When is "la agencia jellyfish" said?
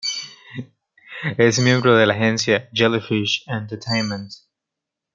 2.07-3.43